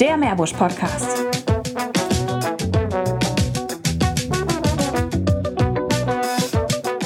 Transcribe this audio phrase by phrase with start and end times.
[0.00, 1.26] der Meerbusch-Podcast.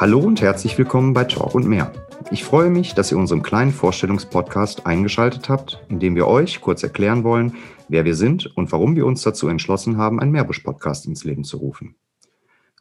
[0.00, 1.92] Hallo und herzlich willkommen bei Talk und mehr.
[2.30, 6.82] Ich freue mich, dass ihr unserem kleinen Vorstellungspodcast eingeschaltet habt, in dem wir euch kurz
[6.82, 7.56] erklären wollen,
[7.88, 11.58] wer wir sind und warum wir uns dazu entschlossen haben, einen Meerbusch-Podcast ins Leben zu
[11.58, 11.96] rufen.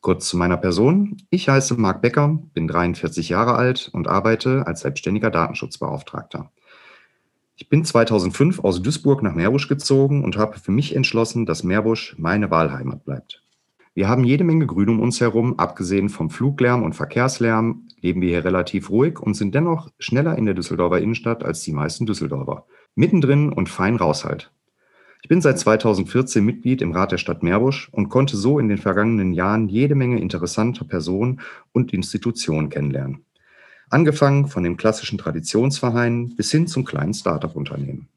[0.01, 1.17] Kurz zu meiner Person.
[1.29, 6.51] Ich heiße Marc Becker, bin 43 Jahre alt und arbeite als selbstständiger Datenschutzbeauftragter.
[7.61, 12.15] Ich bin 2005 aus Duisburg nach Meerbusch gezogen und habe für mich entschlossen, dass Meerbusch
[12.17, 13.43] meine Wahlheimat bleibt.
[13.93, 18.29] Wir haben jede Menge Grün um uns herum, abgesehen vom Fluglärm und Verkehrslärm leben wir
[18.29, 22.65] hier relativ ruhig und sind dennoch schneller in der Düsseldorfer Innenstadt als die meisten Düsseldorfer.
[22.95, 24.53] Mittendrin und fein raus halt.
[25.21, 28.77] Ich bin seit 2014 Mitglied im Rat der Stadt Meerbusch und konnte so in den
[28.77, 31.41] vergangenen Jahren jede Menge interessanter Personen
[31.73, 33.25] und Institutionen kennenlernen.
[33.91, 38.07] Angefangen von dem klassischen Traditionsverein bis hin zum kleinen Startup-Unternehmen.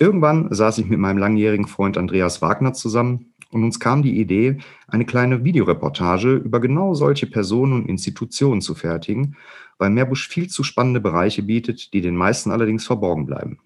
[0.00, 4.58] Irgendwann saß ich mit meinem langjährigen Freund Andreas Wagner zusammen und uns kam die Idee,
[4.88, 9.36] eine kleine Videoreportage über genau solche Personen und Institutionen zu fertigen,
[9.78, 13.60] weil Meerbusch viel zu spannende Bereiche bietet, die den meisten allerdings verborgen bleiben.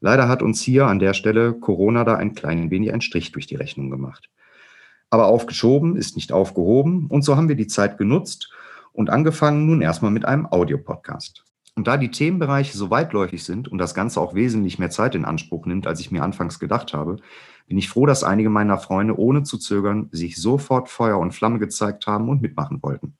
[0.00, 3.46] Leider hat uns hier an der Stelle Corona da ein klein wenig einen Strich durch
[3.46, 4.28] die Rechnung gemacht.
[5.08, 8.52] Aber aufgeschoben ist nicht aufgehoben und so haben wir die Zeit genutzt
[8.94, 11.44] und angefangen nun erstmal mit einem Audiopodcast.
[11.76, 15.24] Und da die Themenbereiche so weitläufig sind und das Ganze auch wesentlich mehr Zeit in
[15.24, 17.16] Anspruch nimmt, als ich mir anfangs gedacht habe,
[17.66, 21.58] bin ich froh, dass einige meiner Freunde ohne zu zögern sich sofort Feuer und Flamme
[21.58, 23.16] gezeigt haben und mitmachen wollten.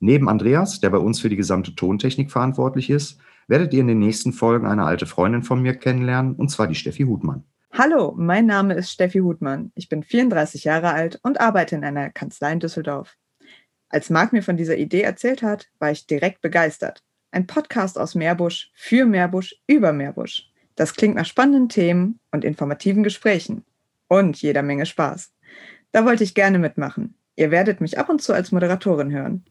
[0.00, 4.00] Neben Andreas, der bei uns für die gesamte Tontechnik verantwortlich ist, werdet ihr in den
[4.00, 7.44] nächsten Folgen eine alte Freundin von mir kennenlernen, und zwar die Steffi Hutmann.
[7.72, 9.70] Hallo, mein Name ist Steffi Hutmann.
[9.74, 13.16] Ich bin 34 Jahre alt und arbeite in einer Kanzlei in Düsseldorf.
[13.88, 17.02] Als Marc mir von dieser Idee erzählt hat, war ich direkt begeistert.
[17.30, 20.50] Ein Podcast aus Meerbusch, für Meerbusch, über Meerbusch.
[20.74, 23.64] Das klingt nach spannenden Themen und informativen Gesprächen.
[24.08, 25.32] Und jeder Menge Spaß.
[25.92, 27.14] Da wollte ich gerne mitmachen.
[27.36, 29.44] Ihr werdet mich ab und zu als Moderatorin hören.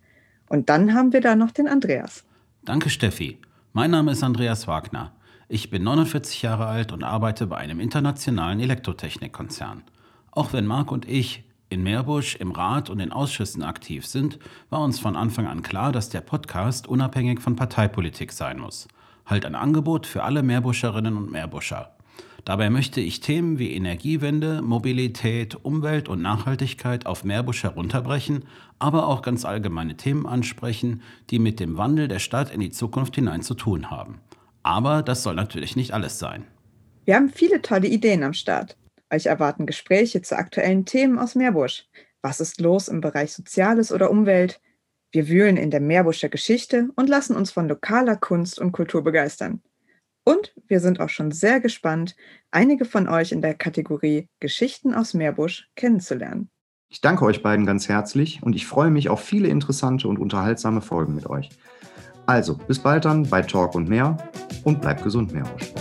[0.49, 2.23] Und dann haben wir da noch den Andreas.
[2.63, 3.39] Danke, Steffi.
[3.73, 5.13] Mein Name ist Andreas Wagner.
[5.47, 9.83] Ich bin 49 Jahre alt und arbeite bei einem internationalen Elektrotechnikkonzern.
[10.31, 11.43] Auch wenn Marc und ich
[11.75, 15.91] in Meerbusch im Rat und in Ausschüssen aktiv sind, war uns von Anfang an klar,
[15.91, 18.87] dass der Podcast unabhängig von Parteipolitik sein muss.
[19.25, 21.91] Halt ein Angebot für alle Meerbuscherinnen und Meerbuscher.
[22.45, 28.45] Dabei möchte ich Themen wie Energiewende, Mobilität, Umwelt und Nachhaltigkeit auf Meerbusch herunterbrechen,
[28.79, 33.15] aber auch ganz allgemeine Themen ansprechen, die mit dem Wandel der Stadt in die Zukunft
[33.15, 34.21] hinein zu tun haben.
[34.63, 36.45] Aber das soll natürlich nicht alles sein.
[37.03, 38.77] Wir haben viele tolle Ideen am Start.
[39.11, 41.85] Euch erwarten Gespräche zu aktuellen Themen aus Meerbusch.
[42.21, 44.59] Was ist los im Bereich Soziales oder Umwelt?
[45.11, 49.61] Wir wühlen in der Meerbuscher Geschichte und lassen uns von lokaler Kunst und Kultur begeistern.
[50.25, 52.15] Und wir sind auch schon sehr gespannt,
[52.49, 56.49] einige von euch in der Kategorie Geschichten aus Meerbusch kennenzulernen.
[56.89, 60.81] Ich danke euch beiden ganz herzlich und ich freue mich auf viele interessante und unterhaltsame
[60.81, 61.49] Folgen mit euch.
[62.25, 64.17] Also, bis bald dann bei Talk und mehr
[64.63, 65.73] und bleibt gesund, Meerbusch.